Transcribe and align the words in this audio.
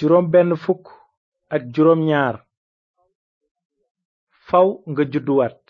juróom 0.00 0.26
benn 0.32 0.52
fukk 0.64 0.86
ak 1.54 1.62
juróom 1.74 2.00
ñaar 2.08 2.36
faw 4.46 4.68
nga 4.90 5.02
judduwaat 5.12 5.62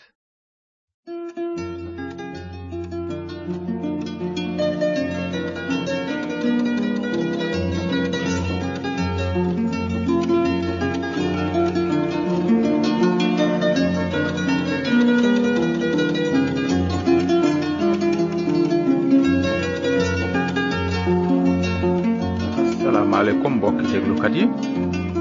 asalaamaaleykum 22.95 23.53
mbokki 23.57 23.85
jéglukat 23.93 24.35
yi 24.39 24.45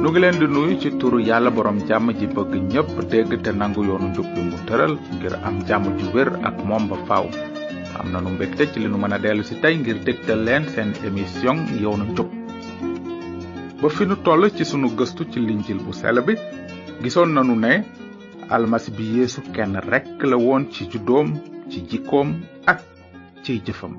nu 0.01 0.07
ngi 0.09 0.19
leen 0.23 0.37
di 0.39 0.47
nuyu 0.47 0.75
ci 0.81 0.89
turu 0.99 1.17
yàlla 1.19 1.49
borom 1.55 1.77
jàmm 1.89 2.07
ji 2.19 2.27
bëgg 2.35 2.51
ñëpp 2.71 2.89
dégg 3.11 3.41
te 3.43 3.51
nangu 3.51 3.81
yoonu 3.83 4.07
njub 4.09 4.27
bi 4.35 4.41
mu 4.49 4.57
tëral 4.67 4.91
ngir 5.15 5.33
am 5.47 5.55
jàmm 5.67 5.85
ju 5.97 6.05
wér 6.13 6.29
ak 6.47 6.55
moom 6.67 6.87
ba 6.87 6.95
faaw 7.07 7.25
am 7.99 8.11
nanu 8.11 8.29
mbégte 8.35 8.63
ci 8.71 8.79
li 8.79 8.87
nu 8.87 8.97
mën 9.01 9.13
a 9.13 9.17
dellu 9.17 9.43
si 9.43 9.55
tey 9.61 9.75
ngir 9.79 9.97
dégtal 10.05 10.43
leen 10.45 10.67
seen 10.67 10.93
émission 11.07 11.55
yoonu 11.81 12.03
njub 12.13 12.29
ba 13.81 13.89
fi 13.89 14.05
nu 14.05 14.15
toll 14.23 14.51
ci 14.53 14.65
sunu 14.65 14.89
gëstu 14.97 15.25
ci 15.31 15.39
linjil 15.39 15.81
bu 15.81 15.93
sel 15.93 16.21
bi 16.21 16.35
gisoon 17.01 17.33
nanu 17.33 17.55
ne 17.55 17.81
almasi 18.49 18.91
bi 18.91 19.03
yeesu 19.17 19.41
kenn 19.51 19.75
rekk 19.89 20.21
la 20.23 20.37
woon 20.37 20.69
ci 20.69 20.85
juddoom 20.91 21.33
ci 21.71 21.81
jikkoom 21.89 22.35
ak 22.65 22.83
ci 23.43 23.61
jëfam 23.65 23.97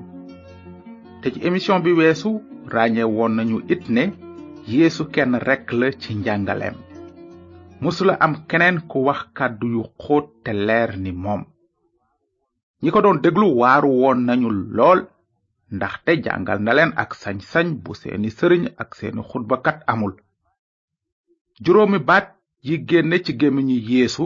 te 1.21 1.29
ci 1.33 1.39
émission 1.43 1.79
bi 1.81 1.91
weesu 1.91 2.39
ràññee 2.73 3.05
woon 3.15 3.33
nañu 3.35 3.57
it 3.73 3.83
ne 3.95 4.03
yeesu 4.73 5.01
kenn 5.13 5.33
rekk 5.47 5.65
la 5.79 5.87
ci 6.01 6.11
njàngaleem 6.19 6.75
mësula 7.81 8.13
am 8.23 8.33
keneen 8.49 8.77
ku 8.89 8.97
wax 9.07 9.19
kàddu 9.37 9.67
yu 9.75 9.83
xóot 10.03 10.25
te 10.43 10.51
leer 10.67 10.91
ni 11.03 11.11
moom 11.23 11.41
ñi 12.83 12.89
ko 12.93 12.99
doon 13.03 13.21
déglu 13.23 13.47
waaru 13.59 13.89
woon 14.01 14.19
nañu 14.25 14.49
lool 14.77 14.99
ndaxte 15.75 16.11
jàngal 16.23 16.59
na 16.63 16.71
leen 16.77 16.91
ak 17.01 17.11
sañsañ 17.21 17.67
bu 17.83 17.91
seeni 18.01 18.29
sëriñ 18.37 18.63
ak 18.81 18.89
seeni 18.97 19.21
xutbakat 19.29 19.77
amul 19.91 20.13
juróomi 21.63 21.99
baat 22.09 22.25
yi 22.67 22.75
génne 22.89 23.15
ci 23.25 23.31
gémmiñu 23.39 23.77
yeesu 23.89 24.23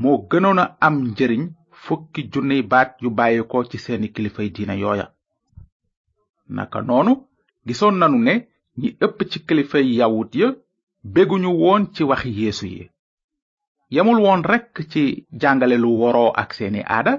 moo 0.00 0.18
gënoona 0.30 0.64
am 0.86 0.94
njariñ 1.10 1.42
fukki 1.82 2.20
junniy 2.32 2.62
baat 2.72 2.88
yu 3.02 3.08
bàyyi 3.18 3.42
ko 3.50 3.56
ci 3.70 3.78
seeni 3.84 4.08
kilifay 4.14 4.48
diina 4.54 4.74
yooya 4.82 5.06
noonu 6.88 7.12
gisoon 7.68 7.96
nanu 8.02 8.18
ne 8.26 8.34
ñi 8.80 8.88
ëpp 9.06 9.18
ci 9.30 9.38
kilifay 9.46 9.84
yawut 10.00 10.30
ya 10.40 10.48
béguñu 11.14 11.50
woon 11.62 11.82
ci 11.94 12.02
wax 12.10 12.22
yeesu 12.40 12.66
yi 12.74 12.82
yamul 13.94 14.18
woon 14.24 14.42
rekk 14.52 14.74
ci 14.92 15.02
jàngale 15.40 15.76
lu 15.82 15.90
woroo 16.00 16.30
ak 16.42 16.50
seeni 16.58 16.80
aada 16.96 17.12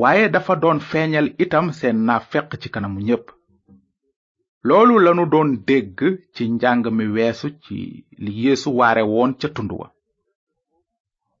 waaye 0.00 0.24
dafa 0.34 0.54
doon 0.62 0.78
feeñal 0.90 1.26
itam 1.44 1.66
seen 1.78 1.96
naafeq 2.06 2.48
ci 2.60 2.68
kanamu 2.74 2.98
ñépp 3.08 3.24
loolu 4.66 4.94
lanu 5.04 5.24
doon 5.32 5.50
dégg 5.68 5.98
ci 6.34 6.42
njàng 6.54 6.84
mi 6.96 7.04
weesu 7.16 7.48
ci 7.64 7.76
li 8.24 8.32
yeesu 8.44 8.68
waare 8.78 9.02
woon 9.12 9.32
ca 9.40 9.48
tund 9.54 9.70
wa 9.80 9.86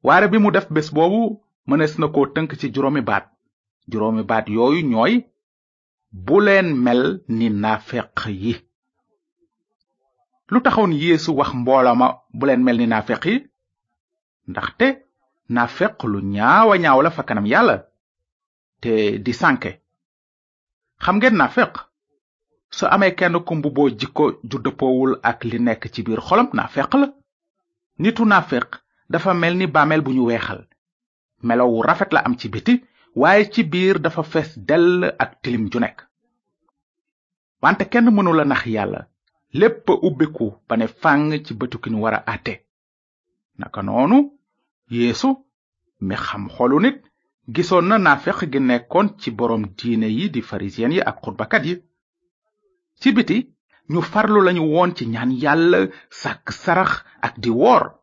waare 0.06 0.26
bi 0.32 0.38
mu 0.42 0.48
def 0.54 0.66
bés 0.74 0.88
boobu 0.96 1.22
mënees 1.68 1.94
na 1.98 2.06
ko 2.14 2.20
tënk 2.34 2.50
ci 2.60 2.66
juróomi 2.74 3.02
baat 3.08 3.26
juróomi 3.90 4.22
baat 4.30 4.46
yooyu 4.56 4.82
ñooy 4.92 5.14
bu 6.14 6.38
leen 6.46 6.68
mel 6.84 7.02
ni 7.38 7.46
naafeq 7.64 8.18
yi 8.42 8.54
lu 10.52 10.58
taxoon 10.64 10.92
yeesu 11.02 11.30
wax 11.38 11.50
mbooloo 11.60 11.96
ma 12.00 12.06
bu 12.38 12.44
leen 12.48 12.62
mel 12.66 12.76
ni 12.78 12.86
naafeq 12.86 13.22
yi 13.30 13.36
ndaxte 14.50 14.86
naafeq 15.54 15.94
lu 16.12 16.18
ñaawa 16.34 16.74
ñaaw 16.82 17.00
la 17.04 17.10
fa 17.16 17.22
kanam 17.28 17.46
yàlla 17.52 17.76
te 18.82 18.92
di 19.24 19.32
sànke 19.40 19.70
xam 21.04 21.16
ngeen 21.16 21.36
naafeq 21.38 21.72
su 22.76 22.84
amee 22.94 23.14
kenn 23.18 23.36
ku 23.46 23.52
mbubboo 23.56 23.88
jikko 24.00 24.24
ju 24.48 24.56
dëppoowul 24.64 25.12
ak 25.30 25.38
li 25.50 25.58
nekk 25.66 25.82
ci 25.92 26.00
biir 26.06 26.20
xolam 26.26 26.48
naafeq 26.56 26.90
la 27.00 27.08
nitu 28.02 28.22
naafeq 28.26 28.68
dafa 29.12 29.30
mel 29.34 29.54
ni 29.58 29.66
bàmmeel 29.74 30.02
bu 30.04 30.10
ñu 30.16 30.22
weexal 30.28 30.60
melow 31.46 31.72
rafet 31.88 32.10
la 32.14 32.20
am 32.26 32.34
ci 32.40 32.48
biti 32.54 32.74
waaye 33.14 33.46
ci 33.50 33.62
biir 33.62 33.98
dafa 34.02 34.22
fees 34.24 34.54
dell 34.58 35.14
ak 35.18 35.40
tilim 35.42 35.70
ju 35.72 35.78
nekk 35.78 36.02
wante 37.62 37.86
kenn 37.88 38.10
mënula 38.10 38.44
nax 38.44 38.66
yàlla 38.66 39.06
lépp 39.52 39.88
a 39.88 39.94
ubbiku 40.02 40.52
ba 40.68 40.76
ne 40.76 40.86
fàng 40.88 41.30
ci 41.44 41.54
bëtu 41.54 41.78
ki 41.82 41.90
nu 41.90 42.00
war 42.02 42.14
a 42.14 42.20
àtte 42.26 42.64
naka 43.58 43.82
noonu 43.82 44.32
yéesu 44.90 45.46
mi 46.00 46.14
xam 46.16 46.48
xolu 46.50 46.80
nit 46.80 47.02
gisoon 47.54 47.82
na 47.86 47.98
naafeq 47.98 48.50
gi 48.52 48.60
nekkoon 48.60 49.08
ci 49.20 49.30
boroom 49.30 49.64
diine 49.78 50.06
yi 50.10 50.30
di 50.30 50.42
farisiyen 50.42 50.92
yi 50.94 51.00
ak 51.00 51.20
xutbakat 51.22 51.64
yi 51.66 51.74
ci 53.00 53.12
biti 53.14 53.38
ñu 53.92 54.00
farlu 54.02 54.40
lañu 54.42 54.62
woon 54.72 54.94
ci 54.96 55.04
ñaan 55.06 55.30
yàlla 55.42 55.78
sàkk 56.20 56.50
sarax 56.52 56.92
ak 57.26 57.34
di 57.42 57.50
woor 57.50 57.94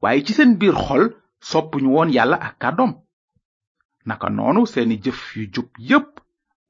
waaye 0.00 0.24
ci 0.24 0.32
seen 0.32 0.56
biir 0.56 0.74
xol 0.86 1.04
soppuñu 1.50 1.90
woon 1.92 2.10
yàlla 2.12 2.36
ak 2.36 2.54
kàddoom 2.58 3.03
naka 4.08 4.30
noonu 4.32 4.64
seeni 4.72 4.98
jëf 5.04 5.20
yu 5.36 5.44
jub 5.56 5.68
yépp 5.90 6.08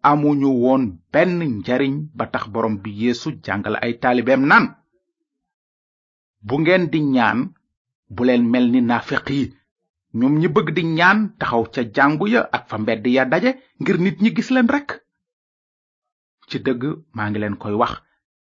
amuñu 0.08 0.48
woon 0.62 0.82
benn 1.12 1.32
njariñ 1.58 1.94
ba 2.16 2.24
tax 2.32 2.44
borom 2.52 2.74
bi 2.82 2.90
yeesu 3.02 3.28
jàngale 3.44 3.78
ay 3.84 3.92
taalibeem 4.02 4.42
naan 4.50 4.66
bu 6.46 6.54
ngeen 6.62 6.84
di 6.92 6.98
ñaan 7.16 7.38
bu 8.14 8.22
leen 8.28 8.44
mel 8.52 8.66
ni 8.72 8.80
naafeq 8.88 9.26
yi 9.36 9.44
ñoom 10.18 10.34
ñi 10.40 10.48
bëgg 10.54 10.68
di 10.76 10.82
ñaan 10.98 11.18
taxaw 11.38 11.64
ca 11.72 11.82
jàngu 11.96 12.24
ya 12.34 12.42
ak 12.56 12.64
fa 12.70 12.76
mbedd 12.82 13.04
ya 13.14 13.24
daje 13.32 13.50
ngir 13.80 13.98
nit 14.00 14.16
ñi 14.22 14.30
gis 14.36 14.50
leen 14.54 14.68
rek 14.74 14.88
ci 16.48 16.56
dëgg 16.66 16.82
maa 17.14 17.28
ngi 17.28 17.38
leen 17.40 17.56
koy 17.62 17.74
wax 17.80 17.92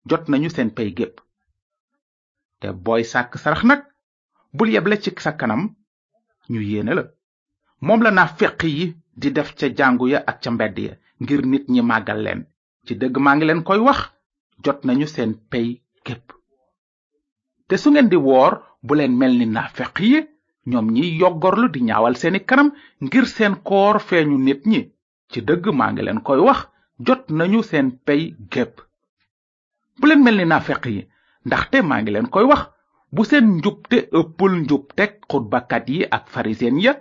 jot 0.08 0.24
nañu 0.28 0.48
seen 0.54 0.70
pay 0.76 0.88
gépp 0.98 1.14
te 2.60 2.68
booy 2.84 3.02
sàkk 3.12 3.32
sarax 3.42 3.62
nag 3.66 3.80
bul 4.56 4.70
yeble 4.72 4.94
ci 5.02 5.10
sa 5.24 5.32
kanam 5.40 5.62
ñu 6.50 6.60
yéene 6.70 6.92
la 6.98 7.04
moom 7.86 8.02
la 8.02 8.10
naaféq 8.18 8.58
yi 8.76 8.84
di 9.20 9.28
def 9.36 9.50
ca 9.58 9.66
jàngu 9.78 10.06
ya 10.12 10.20
ak 10.30 10.36
ca 10.42 10.50
mbedd 10.54 10.76
ya 10.86 10.92
ngir 11.22 11.42
nit 11.50 11.64
ñi 11.72 11.80
màggal 11.90 12.20
leen 12.24 12.40
ci 12.86 12.92
dëgg 13.00 13.14
maa 13.24 13.36
ngi 13.36 13.46
leen 13.48 13.62
koy 13.68 13.78
wax 13.86 14.00
jot 14.64 14.78
nañu 14.86 15.06
seen 15.14 15.30
pey 15.50 15.68
képp 16.06 16.24
te 17.68 17.74
su 17.80 17.88
ngeen 17.90 18.08
di 18.12 18.16
woor 18.26 18.52
bu 18.86 18.92
leen 18.98 19.14
mel 19.20 19.34
ni 19.38 19.46
naaféq 19.56 19.94
yi 20.06 20.18
ñoom 20.70 20.86
ñiy 20.94 21.10
yoggorlu 21.20 21.66
di 21.72 21.80
ñaawal 21.88 22.14
seeni 22.20 22.40
kanam 22.48 22.68
ngir 23.04 23.26
seen 23.36 23.54
koor 23.68 23.96
feeñu 24.08 24.36
nit 24.46 24.60
ñi 24.70 24.80
ci 25.30 25.38
dëgg 25.48 25.64
maa 25.78 25.92
ngi 25.92 26.02
leen 26.06 26.20
koy 26.26 26.40
wax 26.46 26.60
jot 27.06 27.22
nañu 27.38 27.60
seen 27.70 27.86
pey 28.06 28.22
gépp 28.52 28.74
bu 29.98 30.04
leen 30.08 30.22
mel 30.24 30.36
ni 30.38 30.44
naaféq 30.52 30.82
yi 30.94 31.00
ndaxte 31.46 31.76
maa 31.88 32.00
ngi 32.02 32.10
leen 32.14 32.28
koy 32.34 32.44
wax 32.50 32.62
bu 33.14 33.22
seen 33.30 33.46
njubte 33.58 33.98
ëppul 34.18 34.52
njubteg 34.64 35.12
xutbakat 35.30 35.84
yi 35.92 35.98
ak 36.16 36.24
farisiyen 36.34 36.78
ya 36.84 36.92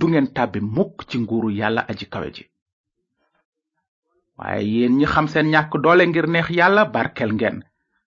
du 0.00 0.04
ngeen 0.10 0.26
tàbbi 0.36 0.60
mukk 0.76 0.98
ci 1.08 1.16
nguuru 1.22 1.50
yàlla 1.60 1.82
aji 1.90 2.06
kawe 2.12 2.28
ji 2.36 2.44
waaye 4.38 4.62
yéen 4.72 4.92
ñi 4.98 5.06
xam 5.12 5.26
seen 5.32 5.46
ñàkk 5.54 5.70
doole 5.82 6.04
ngir 6.10 6.26
neex 6.32 6.48
yàlla 6.58 6.82
barkel 6.94 7.30
ngeen 7.38 7.56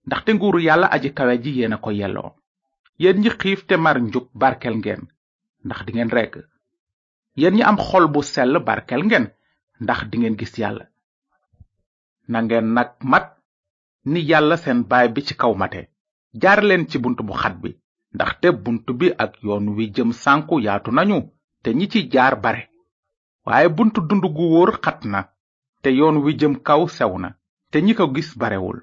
ndaxte 0.08 0.30
nguuru 0.34 0.60
yàlla 0.68 0.88
aji 0.96 1.10
kawe 1.18 1.34
ji 1.44 1.52
yéen 1.60 1.76
ko 1.84 1.90
yelloo 2.00 2.32
yéen 3.02 3.18
ñi 3.22 3.30
xiif 3.40 3.60
te 3.68 3.76
mar 3.86 3.98
njub 4.08 4.26
barkel 4.42 4.76
ngeen 4.82 5.02
ndax 5.66 5.80
di 5.86 5.92
ngeen 5.94 6.12
regg 6.18 6.34
yéen 7.42 7.56
ñi 7.56 7.64
am 7.70 7.78
xol 7.88 8.06
bu 8.14 8.22
sell 8.34 8.54
barkel 8.68 9.02
ngeen 9.08 9.26
ndax 9.84 10.00
di 10.10 10.16
ngeen 10.18 10.38
gis 10.40 10.54
yàlla 10.62 10.86
na 12.32 12.38
ngeen 12.46 12.68
nag 12.76 12.90
mat 13.12 13.28
ni 14.12 14.20
yalla 14.30 14.56
seen 14.64 14.80
baay 14.90 15.08
bi 15.14 15.22
ci 15.28 15.34
kaw 15.42 15.54
mate 15.62 15.82
jaar 16.42 16.60
leen 16.68 16.84
ci 16.90 16.98
bunt 17.04 17.20
bu 17.28 17.34
xat 17.42 17.56
bi 17.62 17.70
ndaxte 18.16 18.48
bunt 18.64 18.86
bi 19.00 19.08
ak 19.24 19.32
yoon 19.44 19.66
wi 19.76 19.86
jëm 19.96 20.10
sànku 20.24 20.56
yaatu 20.66 20.92
nañu 20.98 21.20
te 21.64 21.74
ñi 21.74 21.86
ci 21.92 22.00
jaar 22.12 22.36
bare 22.44 22.64
waaye 23.46 23.68
buntu 23.76 24.00
dund 24.08 24.24
gu 24.36 24.44
wóor 24.52 24.72
xat 24.84 25.00
na 25.14 25.22
te 25.82 25.90
yoon 25.98 26.18
wi 26.24 26.32
jëm 26.40 26.54
kaw 26.68 26.82
sew 26.98 27.14
na 27.24 27.30
te 27.72 27.78
ñi 27.86 27.94
ko 27.98 28.04
gis 28.16 28.30
barewul 28.42 28.80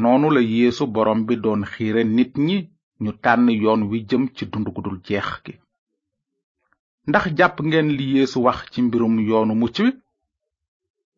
noonu 0.00 0.26
la 0.34 0.40
yéesu 0.52 0.84
borom 0.94 1.20
bi 1.26 1.34
doon 1.44 1.62
xiire 1.72 2.02
nit 2.16 2.32
ñi 2.46 2.56
ñu 3.02 3.10
tànn 3.24 3.48
yoon 3.62 3.82
wi 3.90 3.98
jëm 4.08 4.24
ci 4.36 4.44
dund 4.52 4.68
gu 4.74 4.80
dul 4.84 4.98
jeex 5.06 5.28
gi 5.44 5.54
ndax 7.08 7.24
jàpp 7.38 7.56
ngeen 7.66 7.88
li 7.98 8.06
yéesu 8.16 8.38
wax 8.46 8.58
ci 8.72 8.78
mbirum 8.86 9.14
yoonu 9.28 9.54
mucc 9.60 9.76
wi 9.82 9.88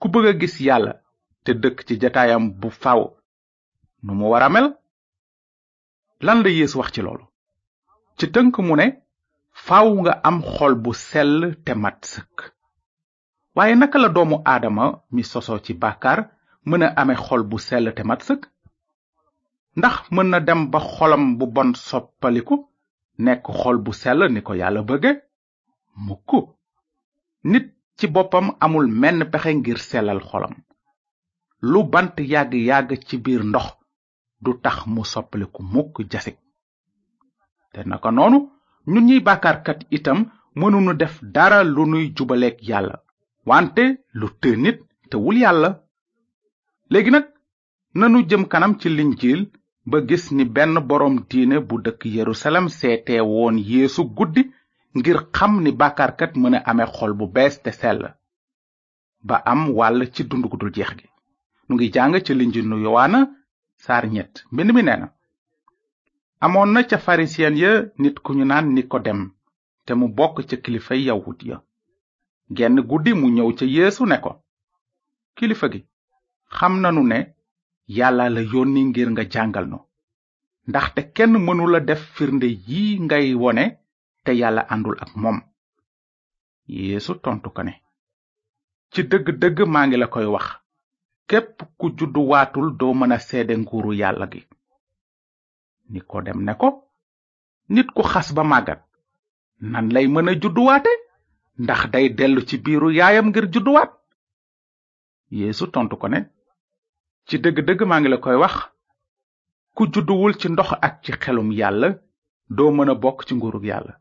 ku 0.00 0.06
bëgg 0.12 0.28
a 0.30 0.38
gis 0.40 0.56
yàlla 0.66 0.92
te 1.44 1.50
dëkk 1.62 1.78
ci 1.86 1.94
jataayam 2.02 2.44
bu 2.60 2.68
faw 2.82 3.00
nu 4.04 4.12
mu 4.18 4.26
war 4.32 4.42
a 4.42 4.48
mel 4.54 4.66
lan 6.24 6.38
la 6.44 6.48
yeesu 6.58 6.76
wax 6.80 6.90
ci 6.94 7.00
loolu 7.04 7.24
ci 8.18 8.24
tënk 8.34 8.54
mu 8.68 8.74
ne 8.80 8.86
faw 9.66 9.86
nga 10.02 10.14
am 10.28 10.38
xol 10.54 10.74
bu 10.84 10.92
sell 11.08 11.34
te 11.64 11.72
mat 11.82 11.98
sëkk 12.12 12.34
waaye 13.56 13.74
naka 13.78 13.98
la 14.02 14.08
doomu 14.16 14.36
aadama 14.52 14.84
mi 15.14 15.22
sosoo 15.32 15.58
ci 15.64 15.72
bàkkaar 15.82 16.18
mën 16.68 16.82
a 16.86 16.92
ame 17.00 17.14
xol 17.26 17.42
bu 17.50 17.56
sell 17.68 17.86
te 17.96 18.02
mat 18.10 18.20
sëkk 18.28 18.42
ndax 19.78 19.94
mën 20.14 20.28
na 20.30 20.38
dem 20.46 20.60
ba 20.72 20.78
xolam 20.92 21.24
bu 21.38 21.46
bon 21.56 21.70
soppaliku 21.88 22.56
nekk 23.24 23.42
xol 23.60 23.76
bu 23.84 23.92
sell 24.02 24.20
ni 24.32 24.40
ko 24.46 24.52
yàlla 24.60 24.82
bëgge 24.88 25.10
mukk 26.06 26.30
nit 27.50 27.66
ci 27.98 28.06
boppam 28.14 28.46
amul 28.64 28.86
menn 29.02 29.20
pexe 29.32 29.50
ngir 29.58 29.78
sellal 29.88 30.20
xolam 30.28 30.54
lu 31.72 31.80
bant 31.92 32.14
yàgg-yàgg 32.32 32.90
ci 33.06 33.16
biir 33.24 33.42
ndox 33.50 33.66
du 34.42 34.50
tax 34.64 34.76
mu 34.94 35.02
soppaliku 35.12 35.60
mukk 35.74 35.94
jasig 36.12 36.38
te 37.72 37.78
naka 37.90 38.10
noonu 38.12 38.40
ñun 38.92 39.04
ñiy 39.08 39.20
bàkkaarkat 39.26 39.78
itam 39.96 40.18
mënunu 40.60 40.92
def 41.00 41.14
dara 41.34 41.58
lu 41.74 41.82
nuy 41.90 42.04
jubaleek 42.16 42.56
yàlla 42.68 42.96
wante 43.50 43.84
lu 44.18 44.26
të 44.40 44.48
nit 44.64 44.78
tewul 45.10 45.36
yàlla 45.44 45.70
léegi 46.92 47.10
nag 47.14 47.26
nanu 47.98 48.18
jëm 48.28 48.42
kanam 48.52 48.72
ci 48.80 48.88
linjiil 48.96 49.42
ba 49.90 49.96
gis 50.08 50.24
ni 50.36 50.44
benn 50.56 50.74
boroom 50.88 51.16
diine 51.30 51.56
bu 51.68 51.74
dëkk 51.84 52.00
yerusalem 52.16 52.66
seete 52.78 53.14
woon 53.32 53.56
yéesu 53.70 54.02
guddi 54.16 54.42
ngir 54.98 55.18
xam 55.36 55.52
ni 55.64 55.70
bàkkaarkat 55.80 56.32
mën 56.42 56.54
a 56.58 56.64
amee 56.70 56.88
xol 56.96 57.12
bu 57.18 57.26
bees 57.34 57.54
te 57.64 57.70
sell 57.80 58.02
ba 59.28 59.36
am 59.52 59.60
wàll 59.78 60.00
ci 60.14 60.22
dund 60.30 60.44
gu 60.50 60.56
jeex 60.76 60.90
gi 60.98 61.06
nu 61.66 61.72
ngi 61.74 61.86
jàng 61.94 62.14
ci 62.24 62.32
linjiilu 62.34 62.76
yowaana 62.84 63.20
saar 63.84 64.04
ñett 64.14 64.34
mbind 64.52 64.70
mi 64.74 64.82
nee 64.84 64.98
amoon 66.40 66.72
na 66.72 66.82
ca 66.84 66.98
farisiyen 66.98 67.56
ya 67.56 67.70
nit 67.98 68.16
ku 68.24 68.30
ñu 68.36 68.44
naan 68.48 68.66
nikodem 68.74 69.20
te 69.86 69.92
mu 69.98 70.06
bokk 70.18 70.36
ca 70.48 70.56
kilifay 70.64 71.00
yawut 71.08 71.40
ya 71.50 71.56
genn 72.56 72.78
guddi 72.90 73.12
mu 73.20 73.26
ñëw 73.36 73.48
ca 73.58 73.64
yéesu 73.74 74.02
ne 74.08 74.16
ko 74.24 74.32
kilifa 75.36 75.66
gi 75.72 75.80
xam 76.56 76.74
nanu 76.82 77.02
ne 77.10 77.18
yàlla 77.96 78.24
la 78.34 78.40
yónni 78.52 78.80
ngir 78.88 79.08
nga 79.12 79.24
jàngal 79.32 79.66
nu 79.70 79.78
ndaxte 80.68 81.00
kenn 81.16 81.34
mënula 81.46 81.80
def 81.88 82.02
firnde 82.14 82.48
yi 82.68 82.82
ngay 83.06 83.26
wone 83.42 83.64
te 84.24 84.30
yàlla 84.40 84.62
àndul 84.72 84.96
ak 85.04 85.10
moom 85.22 85.38
yeesu 86.76 87.12
tontu 87.24 87.48
ko 87.56 87.62
ne 87.66 87.74
ci 88.92 89.00
dëgg-dëgg 89.10 89.58
maa 89.72 89.86
ngi 89.86 89.96
la 90.00 90.06
koy 90.14 90.26
wax 90.34 90.48
képp 91.30 91.54
ku 91.78 91.86
judduwaatul 91.96 92.68
doo 92.78 92.94
mën 92.98 93.14
a 93.16 93.18
seede 93.28 93.54
nguuru 93.60 93.92
yàlla 94.02 94.26
gi 94.32 94.42
ni 95.90 96.00
dem 96.24 96.42
ne 96.44 96.52
ko 96.54 96.68
nit 97.68 97.86
ku 97.94 98.02
xas 98.02 98.32
ba 98.34 98.42
màggat 98.44 98.82
nan 99.60 99.88
lay 99.94 100.06
mën 100.08 100.28
a 100.28 100.34
judduwaate 100.40 100.90
ndax 101.58 101.80
day 101.92 102.08
dellu 102.10 102.40
ci 102.48 102.56
biiru 102.58 102.90
yaayam 102.92 103.28
ngir 103.28 103.46
judduwaat 103.52 103.90
Yeesu 105.30 105.66
tontu 105.72 105.96
ko 105.96 106.06
ne 106.08 106.20
ci 107.28 107.36
dëgg-dëgg 107.38 107.80
maa 107.86 108.00
ngi 108.00 108.08
la 108.08 108.18
koy 108.18 108.34
wax 108.42 108.56
ku 109.74 109.86
judduwul 109.92 110.34
ci 110.40 110.48
ndox 110.50 110.68
ak 110.86 110.94
ci 111.04 111.12
xelum 111.22 111.50
yàlla 111.52 111.88
doo 112.56 112.70
mën 112.72 112.90
a 112.90 112.94
bokk 112.94 113.24
ci 113.26 113.34
nguurug 113.34 113.64
yàlla 113.64 113.94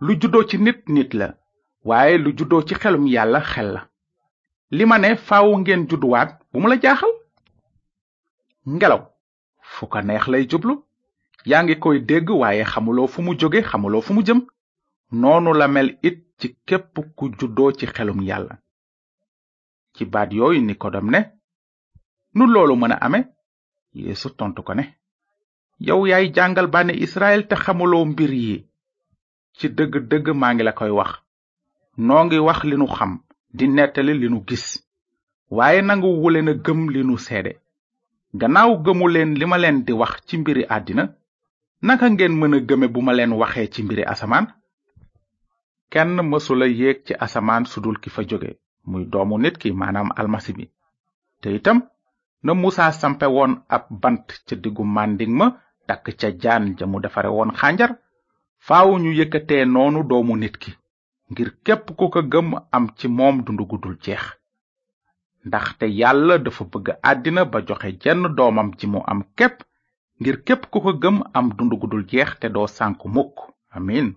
lu 0.00 0.14
juddoo 0.20 0.44
ci 0.48 0.58
nit 0.58 0.82
nit 0.88 1.14
la 1.14 1.28
waaye 1.84 2.18
lu 2.18 2.30
juddoo 2.36 2.62
ci 2.66 2.74
xelum 2.74 3.06
yàlla 3.06 3.40
xel 3.40 3.70
la 3.74 3.82
li 4.70 4.84
ma 4.86 4.98
ne 4.98 5.16
faaw 5.16 5.56
ngeen 5.58 5.86
judduwaat 5.88 6.30
bu 6.52 6.60
mu 6.60 6.68
la 6.68 6.78
jaaxal 6.82 7.12
ngelaw 8.68 9.11
fu 9.86 10.02
neex 10.06 10.24
lay 10.32 10.46
jublu 10.50 10.74
yaa 11.46 11.62
ngi 11.64 11.76
koy 11.78 11.98
dégg 12.00 12.30
waaye 12.30 12.64
xamuloo 12.64 13.06
fu 13.08 13.22
mu 13.22 13.34
jóge 13.38 13.62
xamuloo 13.62 14.02
fu 14.02 14.12
mu 14.14 14.22
jëm 14.22 14.40
noonu 15.12 15.52
la 15.54 15.68
mel 15.68 15.98
it 16.02 16.18
ci 16.38 16.56
képp 16.66 16.98
ku 17.16 17.30
juddoo 17.38 17.72
ci 17.72 17.86
xelum 17.86 18.22
yàlla 18.22 18.56
ci 19.94 20.04
baat 20.04 20.32
yooyu 20.32 20.60
nikodom 20.60 21.10
ne 21.10 21.20
nu 22.34 22.46
loolu 22.46 22.76
mën 22.76 22.92
a 22.92 22.96
ame 23.04 23.24
yeesu 23.94 24.30
tontu 24.36 24.62
ko 24.62 24.74
ne 24.74 24.84
yow 25.80 26.06
yaay 26.06 26.30
jàngal 26.34 26.66
bànne 26.66 26.92
israel 26.96 27.46
te 27.48 27.54
xamuloo 27.56 28.04
mbir 28.04 28.32
yi 28.32 28.66
ci 29.58 29.68
dëgg-dëgg 29.68 30.32
maa 30.34 30.54
ngi 30.54 30.62
la 30.62 30.72
koy 30.72 30.90
wax 30.90 31.10
noo 31.96 32.24
ngi 32.24 32.38
wax 32.38 32.64
li 32.64 32.76
nu 32.76 32.86
xam 32.86 33.18
di 33.54 33.66
nettali 33.68 34.14
li 34.14 34.28
nu 34.30 34.44
gis 34.48 34.66
waaye 35.50 35.82
nangu 35.82 36.08
wuleen 36.22 36.48
a 36.48 36.54
gëm 36.54 36.90
li 36.90 37.02
nu 37.04 37.18
seede 37.18 37.61
gannaaw 38.40 38.72
gëmu 38.84 39.08
leen 39.14 39.30
li 39.38 39.46
ma 39.46 39.56
leen 39.62 39.78
di 39.86 39.92
wax 40.00 40.14
ci 40.28 40.34
mbiri 40.40 40.62
àddina 40.76 41.04
naka 41.86 42.06
ngeen 42.12 42.34
mën 42.40 42.54
a 42.56 42.60
gëme 42.68 42.86
bu 42.94 43.00
ma 43.04 43.12
leen 43.18 43.32
waxee 43.40 43.68
ci 43.72 43.80
mbiri 43.84 44.04
asamaan 44.12 44.46
kenn 45.92 46.12
mësula 46.30 46.66
yéeg 46.80 46.98
ci 47.06 47.12
asamaan 47.26 47.64
su 47.70 47.78
dul 47.84 47.98
ki 48.02 48.08
fa 48.14 48.22
jóge 48.30 48.50
muy 48.90 49.04
doomu 49.12 49.36
nit 49.38 49.56
ki 49.62 49.68
maanaam 49.80 50.08
almasi 50.20 50.52
bi 50.56 50.64
te 51.40 51.48
itam 51.58 51.78
na 52.44 52.50
musa 52.62 52.84
sampe 53.00 53.26
woon 53.36 53.52
ab 53.76 53.84
bant 54.02 54.26
ca 54.46 54.54
diggu 54.62 54.84
mànding 54.96 55.34
ma 55.40 55.46
takk 55.86 56.04
ca 56.18 56.28
jaan 56.42 56.64
ja 56.78 56.84
mu 56.90 56.98
defare 57.04 57.30
woon 57.36 57.50
xànjar 57.60 57.92
faaw 58.66 58.88
ñu 59.02 59.10
yëkkatee 59.18 59.64
noonu 59.66 60.00
doomu 60.10 60.34
nit 60.36 60.56
ki 60.62 60.70
ngir 61.30 61.50
képp 61.64 61.84
ku 61.98 62.04
ko 62.14 62.20
gëm 62.32 62.48
am 62.76 62.84
ci 62.98 63.06
moom 63.16 63.36
dundu 63.44 63.64
gudul 63.70 63.96
jeex 64.04 64.24
ndax 65.48 65.64
te 65.78 65.86
yàlla 66.00 66.38
dafa 66.44 66.64
bëgg 66.72 66.86
àddina 67.10 67.42
ba 67.52 67.58
joxe 67.68 67.88
jenn 68.02 68.22
doomam 68.36 68.68
ji 68.78 68.86
mu 68.92 69.00
am 69.10 69.20
képp 69.38 69.56
ngir 70.20 70.36
képp 70.46 70.62
ku 70.72 70.78
ko 70.84 70.90
gëm 71.02 71.16
am 71.38 71.46
dund 71.56 71.72
gu 71.80 71.88
jeex 72.10 72.30
te 72.40 72.46
doo 72.54 72.66
sànk 72.76 72.98
mukk 73.14 73.34
amin 73.76 74.08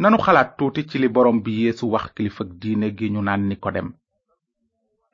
nanu 0.00 0.16
xalaat 0.24 0.50
tuuti 0.58 0.82
ci 0.88 0.96
li 0.98 1.08
borom 1.14 1.38
bi 1.44 1.52
yéesu 1.60 1.84
wax 1.94 2.06
kilifag 2.14 2.48
diine 2.60 2.86
gi 2.96 3.06
ñu 3.14 3.20
naan 3.24 3.42
nikodem 3.48 3.88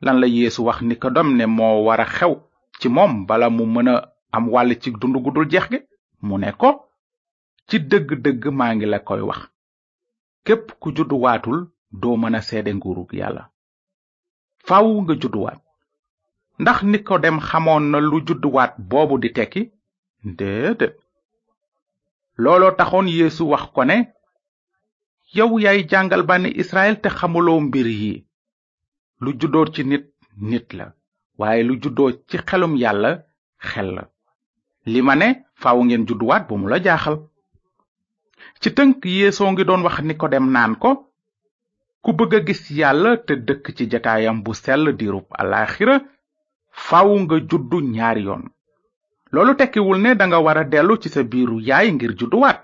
lan 0.04 0.16
la 0.20 0.26
yéesu 0.36 0.60
wax 0.68 0.78
nikodem 0.88 1.28
ne 1.38 1.44
moo 1.56 1.76
war 1.86 2.00
a 2.00 2.06
xew 2.16 2.32
ci 2.80 2.86
moom 2.94 3.12
bala 3.28 3.46
mu 3.56 3.64
mën 3.74 3.88
a 3.94 4.12
am 4.36 4.44
wàll 4.52 4.72
ci 4.82 4.88
dund 5.00 5.16
gu 5.24 5.30
jeex 5.52 5.66
gi 5.72 5.78
mu 6.26 6.34
ne 6.38 6.50
ko 6.60 6.68
ci 7.68 7.76
dëgg-dëgg 7.88 8.42
maa 8.58 8.74
ngi 8.74 8.86
la 8.90 8.98
koy 9.08 9.20
wax 9.28 9.40
képp 10.46 10.64
ku 10.80 10.88
judduwaatul 10.96 11.58
doo 12.00 12.16
mën 12.20 12.34
a 12.34 12.40
seede 12.48 12.70
nguurug 12.74 13.12
yàlla 13.20 13.44
faw 14.68 14.84
nga 15.02 15.14
judduwaat 15.22 15.60
ndax 16.62 16.78
nikodem 16.90 17.36
xamoon 17.48 17.84
na 17.90 17.98
lu 18.10 18.18
judduwaat 18.26 18.72
boobu 18.90 19.16
di 19.22 19.28
tekki 19.36 19.62
déedéet 20.38 20.92
looloo 22.42 22.72
taxoon 22.78 23.06
yéesu 23.16 23.42
wax 23.52 23.64
ko 23.74 23.82
ne 23.86 23.96
yow 25.36 25.50
yaay 25.64 25.80
jàngal 25.90 26.22
bànni 26.28 26.50
israel 26.62 26.94
te 27.02 27.08
xamuloo 27.18 27.60
mbir 27.66 27.88
yi 28.00 28.14
lu 29.22 29.30
juddoo 29.40 29.66
ci 29.74 29.82
nit 29.90 30.04
nit 30.50 30.68
la 30.78 30.86
waaye 31.38 31.62
lu 31.68 31.74
juddoo 31.82 32.10
ci 32.28 32.36
xelum 32.48 32.74
yàlla 32.82 33.10
xel 33.70 33.88
la 33.96 34.04
li 34.92 35.00
ma 35.06 35.14
ne 35.16 35.28
faw 35.62 35.76
ngeen 35.84 36.06
judduwaat 36.08 36.42
bu 36.48 36.54
mu 36.60 36.66
la 36.70 36.78
jaaxal 36.84 37.16
ci 38.60 38.68
tënk 38.76 38.96
yeesoo 39.18 39.50
ngi 39.52 39.64
doon 39.66 39.84
wax 39.86 39.96
nikodem 40.08 40.46
naan 40.54 40.74
ko 40.82 40.90
ku 42.06 42.12
bëgg 42.18 42.34
a 42.38 42.40
gis 42.46 42.62
yàlla 42.78 43.10
te 43.26 43.32
dëkk 43.48 43.64
ci 43.76 43.84
jataayam 43.92 44.36
bu 44.44 44.52
sell 44.64 44.84
diirub 44.98 45.26
alaxira 45.42 45.96
faw 46.86 47.08
nga 47.22 47.36
juddu 47.50 47.78
ñaar 47.94 48.16
yoon 48.26 48.44
loolu 49.32 49.52
tekkiwul 49.60 49.98
ne 50.02 50.10
danga 50.20 50.38
war 50.46 50.58
a 50.62 50.64
dellu 50.72 50.94
ci 51.02 51.08
sa 51.14 51.22
biiru 51.30 51.56
yaay 51.68 51.88
ngir 51.94 52.12
judduwaat 52.18 52.58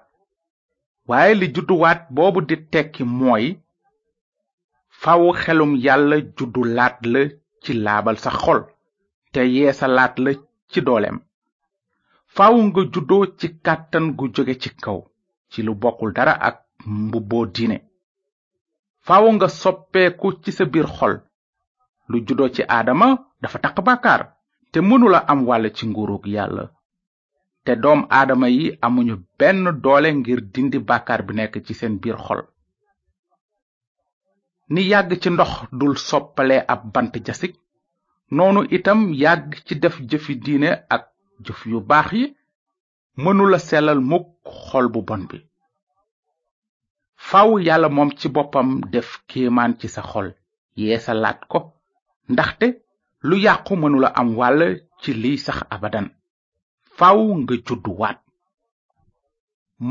waaye 1.09 1.35
li 1.41 1.49
judduwaat 1.55 2.01
boobu 2.15 2.41
di 2.49 2.57
tekki 2.73 3.03
mooy 3.19 3.47
faw 5.01 5.23
xelum 5.43 5.73
yàlla 5.85 6.17
juddu 6.39 6.61
laat 6.77 6.97
la 7.13 7.23
ci 7.63 7.71
laabal 7.85 8.17
sa 8.25 8.31
xol 8.43 8.61
te 9.33 9.41
yeesa 9.55 9.87
laat 9.97 10.15
la 10.25 10.31
ci 10.71 10.79
dooleem 10.87 11.19
faw 12.37 12.55
nga 12.67 12.81
juddoo 12.93 13.25
ci 13.39 13.47
kàttan 13.67 14.07
gu 14.19 14.25
jóge 14.35 14.55
ci 14.63 14.71
kaw 14.85 14.99
ci 15.51 15.59
lu 15.67 15.73
bokkul 15.83 16.11
dara 16.17 16.35
ak 16.49 16.57
mbubboo 17.07 17.47
diine 17.57 17.79
faaw 19.06 19.26
nga 19.35 19.49
soppeeku 19.61 20.26
ci 20.42 20.50
sa 20.56 20.64
biir 20.73 20.88
xol 20.97 21.14
lu 22.11 22.16
juddoo 22.26 22.50
ci 22.54 22.62
aadama 22.75 23.09
dafa 23.42 23.59
taq 23.64 23.76
bàkkaar 23.88 24.23
te 24.73 24.78
mënula 24.88 25.18
am 25.32 25.40
wàll 25.49 25.64
ci 25.76 25.85
nguurug 25.90 26.25
yàlla 26.35 26.64
te 27.64 27.73
doom 27.82 28.00
aadama 28.18 28.49
yi 28.56 28.66
amuñu 28.87 29.14
benn 29.38 29.61
doole 29.82 30.09
ngir 30.18 30.40
dindi 30.54 30.78
bàkkaar 30.88 31.21
bi 31.26 31.32
nekk 31.37 31.54
ci 31.66 31.73
seen 31.78 31.94
biir 32.02 32.18
xol 32.26 32.40
ni 34.73 34.80
yàgg 34.92 35.11
ci 35.23 35.28
ndox 35.32 35.50
dul 35.78 35.94
soppale 36.09 36.56
ab 36.73 36.80
bant 36.94 37.12
jasig 37.26 37.54
noonu 38.37 38.61
itam 38.76 39.00
yàgg 39.23 39.50
ci 39.66 39.75
def 39.82 39.97
jëfi 40.11 40.35
diine 40.44 40.71
ak 40.94 41.02
jëf 41.44 41.61
yu 41.71 41.78
baax 41.90 42.09
yi 42.18 42.25
mënula 43.23 43.59
selal 43.68 44.00
mukk 44.11 44.26
xol 44.66 44.87
bu 44.92 45.00
bon 45.09 45.23
bi 45.30 45.38
faw 47.29 47.50
yàlla 47.67 47.88
moom 47.97 48.11
ci 48.19 48.26
boppam 48.37 48.69
def 48.93 49.09
kéemaan 49.31 49.73
ci 49.81 49.87
sa 49.95 50.02
xol 50.11 50.29
yeesalaat 50.83 51.38
ko 51.50 51.59
ndaxte 52.33 52.67
lu 53.29 53.35
yàqu 53.47 53.73
mënula 53.83 54.09
am 54.21 54.29
wàll 54.41 54.61
ci 55.02 55.11
liy 55.23 55.37
sax 55.47 55.59
abadan 55.75 56.07
faw 56.99 57.19
nga 57.38 57.45
juddu 57.55 57.67
judduwaat 57.67 58.19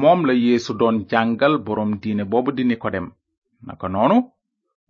moom 0.02 0.20
la 0.28 0.34
yéesu 0.46 0.72
doon 0.80 0.98
jàngal 1.12 1.54
boroom 1.66 1.92
diine 2.02 2.24
boobu 2.32 2.52
di 2.58 2.64
nikodem 2.70 3.06
naka 3.68 3.86
noonu 3.94 4.18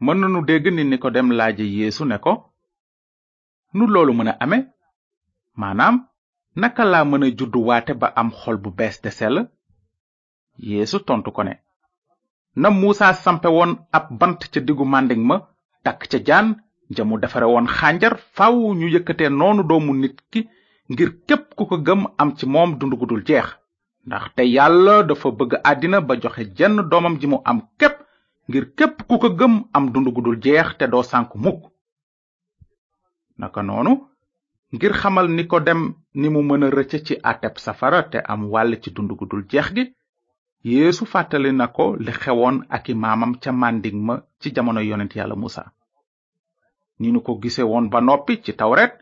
mën 0.04 0.18
nanu 0.22 0.40
dégg 0.48 0.66
ni 0.74 0.84
nikodem 0.92 1.28
laaje 1.38 1.66
yeesu 1.78 2.04
ne 2.10 2.18
ko 2.26 2.32
nu 3.76 3.84
loolu 3.94 4.14
mën 4.18 4.30
a 4.32 4.36
ame 4.44 4.58
maanaam 5.60 5.96
naka 6.62 6.84
laa 6.92 7.06
mën 7.10 7.24
a 7.28 7.36
judduwaate 7.38 7.94
ba 8.02 8.08
am 8.22 8.30
xol 8.40 8.58
bu 8.64 8.70
bees 8.78 8.96
te 9.04 9.10
sell 9.20 9.38
yéesu 10.68 10.98
tontu 11.10 11.32
ko 11.38 11.44
ne 11.48 11.54
na 12.56 12.70
muusa 12.70 13.14
sampe 13.14 13.48
woon 13.48 13.76
ab 13.94 14.08
bant 14.20 14.40
ca 14.52 14.60
diggu 14.60 14.84
màndiŋ 14.94 15.22
ma 15.30 15.36
takk 15.84 16.02
ca 16.12 16.18
jaan 16.28 16.48
ja 16.96 17.04
defare 17.22 17.46
woon 17.48 17.68
xànjar 17.78 18.14
faaw 18.36 18.56
ñu 18.80 18.88
yëkkatee 18.94 19.30
noonu 19.30 19.64
doomu 19.70 19.94
nit 20.02 20.18
ki 20.32 20.40
ngir 20.92 21.10
képp 21.28 21.56
ku 21.56 21.64
ko 21.70 21.76
gëm 21.88 22.02
am 22.22 22.30
ci 22.38 22.46
moom 22.46 22.78
dund 22.80 22.94
gu 23.00 23.06
dul 23.06 23.24
jeex 23.28 23.48
ndaxte 24.08 24.42
yàlla 24.56 25.04
dafa 25.08 25.30
bëgg 25.38 25.52
àddina 25.70 25.98
ba 26.08 26.14
joxe 26.24 26.44
jenn 26.58 26.90
doomam 26.92 27.16
ji 27.22 27.28
mu 27.28 27.38
am 27.46 27.60
képp 27.80 27.98
ngir 28.50 28.66
képp 28.78 28.98
ku 29.08 29.16
ko 29.22 29.30
gëm 29.40 29.54
am 29.78 29.86
dund 29.94 30.10
dul 30.26 30.38
jeex 30.44 30.76
te 30.78 30.86
doo 30.88 31.04
sànku 31.04 31.38
mukk 31.44 31.64
naka 33.40 33.62
noonu 33.64 33.92
ngir 34.76 34.94
xamal 35.00 35.28
ni 35.36 35.44
ko 35.48 35.60
dem 35.62 35.82
ni 36.20 36.28
mu 36.30 36.42
mën 36.44 36.64
a 36.64 36.70
rëcc 36.70 36.94
ci 37.06 37.14
àtteb 37.24 37.56
safara 37.58 38.02
te 38.12 38.18
am 38.34 38.42
wàll 38.52 38.76
ci 38.82 38.90
dund 38.92 39.10
dul 39.30 39.44
jeex 39.52 39.68
gi 39.76 39.86
yéesu 40.70 41.06
fàttali 41.12 41.52
na 41.60 41.66
ko 41.76 41.86
li 42.06 42.12
xewoon 42.22 42.56
aki 42.76 42.94
maamam 43.04 43.32
ca 43.42 43.52
màndig 43.62 43.96
ma 44.08 44.16
ci 44.42 44.48
jamono 44.56 44.82
yonent 44.90 45.14
yàlla 45.20 45.36
musa 45.42 45.64
ni 47.00 47.08
nu 47.14 47.20
ko 47.26 47.32
gise 47.42 47.62
woon 47.72 47.86
ba 47.92 48.00
noppi 48.08 48.34
ci 48.44 48.52
tawret 48.60 48.94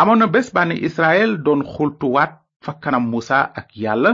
amoon 0.00 0.16
na 0.18 0.26
bés 0.34 0.48
bànni 0.54 0.76
israel 0.88 1.30
doon 1.44 1.60
xultuwaat 1.72 2.32
fa 2.64 2.72
kanam 2.82 3.04
musa 3.12 3.38
ak 3.58 3.68
yàlla 3.82 4.10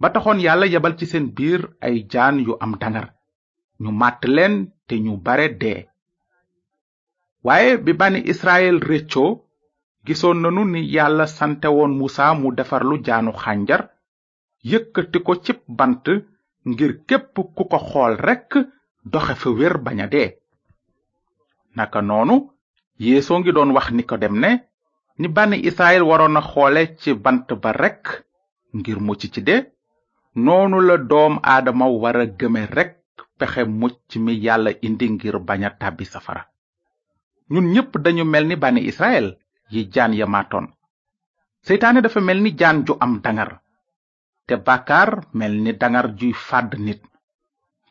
ba 0.00 0.08
taxoon 0.14 0.38
yàlla 0.46 0.66
yebal 0.72 0.94
ci 0.98 1.06
seen 1.10 1.26
biir 1.36 1.60
ay 1.86 1.96
jaan 2.12 2.36
yu 2.46 2.52
am 2.64 2.72
dangar 2.82 3.06
ñu 3.82 3.90
màtt 4.00 4.22
leen 4.34 4.54
te 4.86 4.94
ñu 5.04 5.12
bare 5.26 5.46
dee 5.60 5.80
waaye 7.46 7.70
bi 7.84 7.92
bànni 8.00 8.20
israel 8.32 8.76
réccoo 8.90 9.30
gisoon 10.06 10.38
nanu 10.42 10.62
ni 10.72 10.80
yàlla 10.94 11.26
sante 11.36 11.68
woon 11.76 11.92
musa 12.00 12.24
mu 12.40 12.48
defarlu 12.58 12.94
jaanu 13.06 13.32
xànjar 13.42 13.82
yëkkati 14.68 15.18
ko 15.26 15.32
ci 15.44 15.52
bant 15.78 16.04
ngir 16.68 16.92
képp 17.08 17.34
ku 17.56 17.64
ko 17.70 17.78
xool 17.88 18.14
rekk 18.26 18.50
doxe 19.12 19.34
fa 19.40 19.48
wér 19.58 19.74
baña 19.84 20.06
dee 20.12 20.28
naka 21.76 22.00
nonu 22.08 22.36
yeeso 23.04 23.32
ngi 23.38 23.50
doon 23.56 23.72
wax 23.76 23.86
nikodem 23.96 24.34
ne 24.42 24.50
ni 25.20 25.26
bànni 25.36 25.56
israel 25.68 26.02
waroon 26.08 26.36
a 26.36 26.42
xoole 26.50 26.82
ci 27.00 27.10
bant 27.24 27.48
ba 27.62 27.70
rekk 27.82 28.04
ngir 28.76 28.98
mucc 29.06 29.22
ci 29.32 29.40
de 29.48 29.56
noonu 30.44 30.76
la 30.88 30.96
doom 31.10 31.34
aadama 31.52 31.86
wara 32.02 32.24
gëme 32.38 32.62
rekk 32.76 32.96
pexe 33.38 33.62
mucc 33.80 34.08
mi 34.24 34.32
yàlla 34.44 34.70
indi 34.86 35.06
ngir 35.14 35.36
baña 35.48 35.70
tàbbi 35.80 36.04
safara 36.12 36.42
ñun 37.52 37.66
ñépp 37.72 37.92
dañu 38.04 38.24
mel 38.32 38.44
ni 38.48 38.56
bànni 38.62 38.82
israel 38.90 39.26
yi 39.72 39.80
jaan 39.94 40.12
ya 40.18 40.26
maatoon 40.34 40.66
seytaane 41.66 42.00
dafa 42.02 42.20
mel 42.28 42.40
ni 42.42 42.50
jaan 42.60 42.84
ju 42.86 42.92
am 43.04 43.14
dangar 43.24 43.50
te 44.50 44.56
bàkkaar 44.66 45.10
mel 45.38 45.54
ni 45.62 45.72
dangar 45.78 46.06
juy 46.18 46.32
fàdd 46.34 46.72
nit 46.84 47.02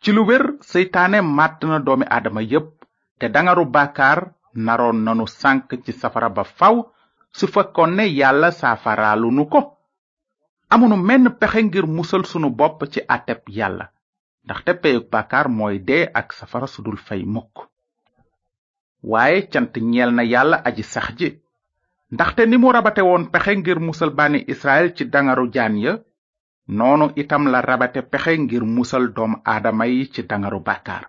ci 0.03 0.11
lu 0.11 0.25
wér 0.27 0.43
seytaane 0.71 1.21
màtt 1.21 1.63
na 1.63 1.79
doomi 1.79 2.05
aadama 2.15 2.41
yépp 2.51 2.69
te 3.19 3.29
dangaru 3.35 3.63
bàkkaar 3.75 4.19
naroon 4.67 4.99
nanu 5.05 5.25
sànk 5.27 5.69
ci 5.85 5.91
safara 6.01 6.29
ba 6.35 6.43
faw 6.57 6.75
su 7.37 7.47
fekkoon 7.47 7.95
ne 7.95 8.03
yàlla 8.19 8.51
saafaraalu 8.51 9.31
nu 9.31 9.45
ko 9.47 9.59
amunu 10.69 10.95
menn 10.97 11.29
pexe 11.39 11.63
ngir 11.63 11.85
musal 11.87 12.23
sunu 12.27 12.49
bopp 12.59 12.79
ci 12.91 12.99
àtteb 13.15 13.41
yàlla 13.57 13.85
ndaxte 14.43 14.71
peyug 14.81 15.05
bàkkaar 15.13 15.47
mooy 15.57 15.79
dee 15.87 16.11
ak 16.19 16.33
safara 16.33 16.67
su 16.67 16.83
dul 16.83 16.97
fey 17.07 17.23
mukk 17.23 17.53
waaye 19.11 19.47
cant 19.53 19.73
ñeel 19.91 20.11
na 20.13 20.23
yàlla 20.23 20.57
aji 20.67 20.83
sax 20.83 21.07
ji 21.19 21.39
ndaxte 22.13 22.41
ni 22.47 22.57
mu 22.57 22.71
rabate 22.73 23.01
woon 23.07 23.31
pexe 23.31 23.55
ngir 23.55 23.79
musal 23.79 24.11
bànni 24.17 24.43
israel 24.53 24.91
ci 24.95 25.03
dangaru 25.07 25.47
jaan 25.55 25.77
ya 25.79 25.93
noonu 26.69 27.09
itam 27.17 27.47
la 27.49 27.59
rabate 27.65 28.01
pexe 28.11 28.37
ngir 28.37 28.63
musal 28.63 29.07
doomu 29.15 29.37
aadama 29.51 29.85
yi 29.91 30.01
ci 30.13 30.21
dangaru 30.29 30.59
bàkkaar 30.67 31.03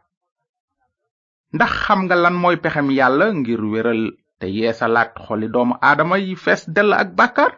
ndax 1.55 1.73
xam 1.85 2.01
nga 2.05 2.17
lan 2.25 2.35
mooy 2.43 2.57
pexem 2.63 2.89
yàlla 2.99 3.27
ngir 3.41 3.63
wéral 3.73 4.03
te 4.39 4.47
yeesalaat 4.57 5.11
xoli 5.25 5.47
doomu 5.55 5.75
aadama 5.89 6.17
yi 6.25 6.33
fees 6.45 6.63
dell 6.75 6.93
ak 7.01 7.09
bàkkaar 7.19 7.53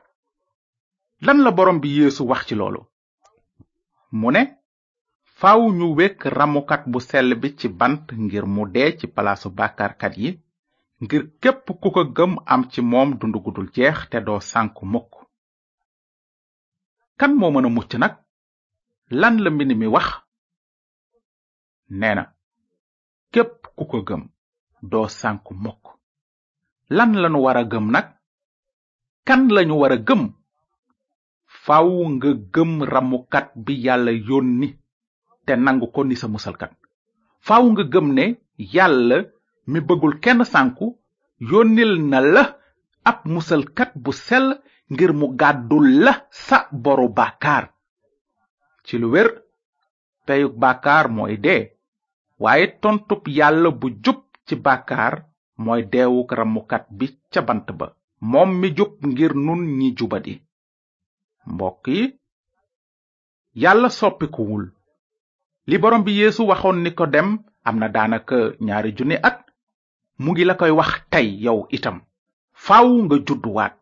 lan 1.26 1.38
la 1.44 1.50
borom 1.56 1.78
bi 1.82 1.88
yeesu 1.99 2.23
wax 2.30 2.42
ci 2.49 2.54
loolu 2.59 2.80
mu 4.21 4.30
ne 4.32 4.42
faaw 5.40 5.62
ñu 5.78 5.87
wekk 5.99 6.21
ramukat 6.38 6.82
bu 6.90 6.99
sell 7.09 7.30
bi 7.40 7.49
ci 7.59 7.68
bant 7.80 8.04
ngir 8.25 8.44
mu 8.54 8.62
dee 8.75 8.90
ci 8.99 9.06
palaasu 9.14 9.49
bàkkaarkat 9.59 10.14
yi 10.23 10.30
ngir 11.02 11.23
képp 11.42 11.66
ku 11.80 11.90
ko 11.90 12.02
gëm 12.16 12.32
am 12.47 12.62
ci 12.71 12.80
moom 12.82 13.11
dund 13.21 13.37
gudul 13.44 13.68
jeex 13.75 13.99
te 14.11 14.18
doo 14.26 14.40
sànku 14.50 14.85
mukk 14.92 15.22
kan 17.23 17.33
moo 17.38 17.50
mën 17.55 17.67
a 17.67 17.69
mucc 17.76 17.93
nag 18.02 18.14
lan 19.21 19.35
la 19.43 19.49
mbind 19.55 19.73
mi 19.81 19.87
wax 19.95 20.07
nee 22.00 22.14
na 22.17 22.25
képp 23.35 23.57
ku 23.76 23.83
ko 23.91 23.99
gëm 24.09 24.23
doo 24.91 25.07
sànk 25.19 25.45
lan 26.97 27.11
lañu 27.23 27.38
war 27.45 27.57
a 27.57 27.64
gëm 27.73 27.87
kan 29.26 29.43
lañu 29.55 29.75
war 29.81 29.93
a 29.93 29.97
gëm 30.09 30.23
faw 31.64 31.87
nga 32.12 32.31
gëm 32.55 32.73
ramukat 32.93 33.47
bi 33.64 33.73
yàlla 33.85 34.11
yónni 34.29 34.69
te 35.47 35.52
nangu 35.64 35.87
ko 35.95 36.00
ni 36.05 36.17
sa 36.21 36.26
musalkat 36.33 36.73
faw 37.47 37.62
nga 37.73 37.85
gëm 37.93 38.07
ne 38.17 38.25
yàlla 38.75 39.17
mi 39.71 39.79
bëggul 39.87 40.17
kenn 40.25 40.41
sànku 40.52 40.87
yónnil 41.50 41.93
na 42.11 42.19
la 42.35 42.45
ab 43.11 43.19
musalkat 43.35 43.91
bu 44.05 44.11
sell 44.26 44.49
ngir 44.92 45.11
mu 45.20 45.26
gàddul 45.40 45.87
la 46.04 46.12
sa 46.46 46.56
boru 46.84 47.06
bàkkaar 47.18 47.64
ci 48.84 48.94
lu 49.00 49.06
wér 49.14 49.28
peyug 50.26 50.52
bàkkaar 50.62 51.04
mooy 51.16 51.34
dee 51.44 51.62
waaye 52.42 52.66
tontub 52.82 53.22
yàlla 53.38 53.68
bu 53.80 53.87
jub 54.04 54.18
ci 54.46 54.54
bàkkaar 54.66 55.14
mooy 55.64 55.82
deewuk 55.92 56.30
ramukat 56.38 56.84
bi 56.99 57.06
ca 57.32 57.40
bant 57.49 57.68
ba 57.78 57.87
moom 58.30 58.50
mi 58.61 58.68
jub 58.78 58.92
ngir 59.11 59.32
nun 59.46 59.61
ñi 59.78 59.88
jubadi 59.99 60.34
mbokk 61.52 61.84
yi 61.96 62.02
yàlla 63.62 63.88
soppikuwul 63.99 64.64
li 65.68 65.76
borom 65.82 66.02
bi 66.06 66.12
yeesu 66.20 66.42
waxoon 66.50 66.78
nikodem 66.84 67.28
amna 67.68 67.87
dana 67.96 68.18
ke 68.28 68.38
ñaari 68.66 68.90
junni 68.96 69.16
at 69.28 69.38
mu 70.22 70.28
ngi 70.32 70.44
la 70.46 70.54
koy 70.61 70.72
wax 70.78 70.92
tey 71.12 71.28
yow 71.44 71.58
itam 71.76 71.96
faaw 72.64 72.87
nga 73.04 73.16
judduwaat 73.26 73.75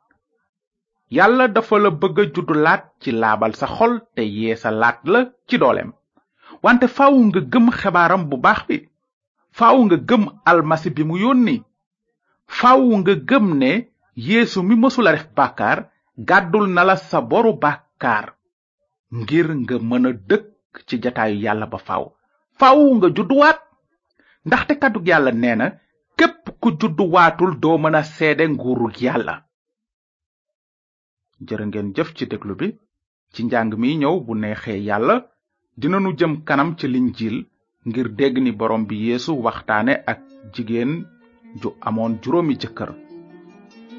yàlla 1.17 1.47
dafa 1.55 1.79
la 1.85 1.91
bëgg 2.01 2.19
a 2.21 2.25
juddulaat 2.35 2.83
ci 3.03 3.11
laabal 3.21 3.55
sa 3.61 3.67
xol 3.77 3.93
te 4.15 4.23
laat 4.81 4.99
la 5.13 5.21
ci 5.49 5.57
dooleem 5.63 5.91
wante 6.65 6.87
faw 6.97 7.13
nga 7.27 7.41
gëm 7.53 7.67
xebaaram 7.81 8.23
bu 8.31 8.37
baax 8.47 8.61
bi 8.69 8.77
faw 9.59 9.77
nga 9.85 9.97
gëm 10.09 10.25
almasi 10.51 10.91
bi 10.97 11.03
mu 11.09 11.17
yónni 11.25 11.57
faw 12.59 12.81
nga 12.99 13.15
gëm 13.29 13.47
ne 13.63 13.73
yéesu 14.27 14.61
mi 14.69 14.75
mësula 14.83 15.13
def 15.17 15.27
bàkkaar 15.39 15.79
gàddul 16.29 16.67
na 16.75 16.83
la 16.89 16.97
sa 17.09 17.19
boru 17.31 17.53
bàkkaar 17.65 18.27
ngir 19.19 19.49
nga 19.63 19.77
mën 19.89 20.07
a 20.07 20.13
dëkk 20.29 20.75
ci 20.87 20.95
jataayu 21.03 21.39
yàlla 21.45 21.67
ba 21.73 21.79
faaw 21.89 22.05
faaw 22.59 22.81
nga 22.97 23.09
judduwaat 23.17 23.59
ndaxte 24.47 24.73
kàddug 24.83 25.07
yàlla 25.11 25.33
nee 25.43 25.57
na 25.61 25.67
képp 26.19 26.43
ku 26.61 26.69
judduwaatul 26.81 27.53
doo 27.63 27.77
mën 27.83 27.97
a 28.01 28.03
seede 28.15 28.45
nguurug 28.53 28.97
yàlla 29.07 29.35
jërë 31.49 31.67
ngeen 31.71 31.87
jëf 31.97 32.11
ci 32.19 32.27
déglu 32.33 32.55
bi 32.61 32.69
ci 33.33 33.41
njàng 33.47 33.73
mi 33.81 33.91
ñëw 34.01 34.17
bu 34.27 34.33
neexee 34.43 34.81
yàlla 34.89 35.17
dinanu 35.81 36.11
jëm 36.19 36.33
kanam 36.49 36.71
ci 36.79 36.87
liñ 36.89 37.07
jiil 37.17 37.39
ngir 37.89 38.07
dégg 38.19 38.35
ni 38.43 38.53
borom 38.53 38.83
bi 38.89 38.97
yeesu 39.07 39.33
waxtaane 39.47 39.95
ak 40.13 40.21
jigéen 40.55 40.93
ju 41.61 41.69
amoon 41.89 42.13
juróomi 42.23 42.55
jëkkër 42.61 42.91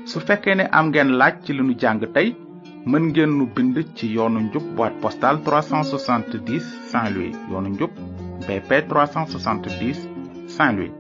su 0.10 0.20
fekkee 0.28 0.56
ne 0.58 0.66
am 0.78 0.88
ngeen 0.90 1.10
laaj 1.20 1.34
ci 1.44 1.52
li 1.54 1.64
nu 1.66 1.74
jàng 1.82 2.02
tey 2.16 2.30
mën 2.90 3.04
ngeen 3.10 3.32
nu 3.38 3.46
bind 3.56 3.76
ci 3.98 4.06
yoonu 4.16 4.40
njub 4.42 4.64
boîte 4.78 5.00
postale 5.02 5.40
370 5.46 6.60
saint 6.92 7.10
louis 7.14 7.36
yoonu 7.52 7.70
njub 7.74 7.92
bp 8.46 8.70
370 8.88 9.96
saint 10.56 10.76
louis 10.78 10.94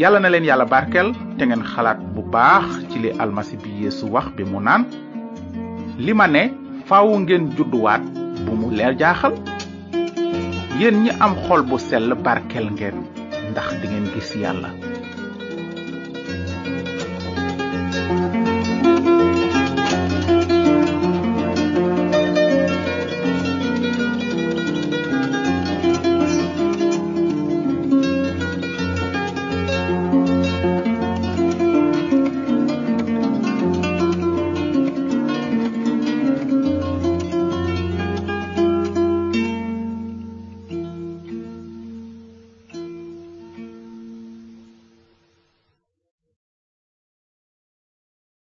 yàlla 0.00 0.18
na 0.20 0.28
leen 0.30 0.48
yàlla 0.48 0.64
barkel 0.72 1.08
te 1.36 1.42
ngeen 1.46 1.64
xalaat 1.74 1.98
bu 2.14 2.22
baax 2.34 2.66
ci 2.90 2.96
li 3.02 3.10
almasi 3.22 3.56
bi 3.62 3.70
yeesu 3.82 4.04
wax 4.14 4.26
bi 4.36 4.44
mu 4.52 4.60
naan 4.60 4.84
li 6.04 6.12
ma 6.18 6.26
ne 6.34 6.42
faaw 6.88 7.08
ngeen 7.22 7.44
judduwaat 7.56 8.02
bu 8.44 8.52
mu 8.60 8.66
leer 8.78 8.94
jaaxal 9.00 9.34
yéen 10.80 10.96
ñi 11.04 11.10
am 11.24 11.32
xol 11.44 11.60
bu 11.68 11.76
sell 11.88 12.08
barkel 12.24 12.66
ngeen 12.74 12.96
ndax 13.50 13.66
dingeen 13.80 14.06
gis 14.14 14.30
yàlla 14.42 14.70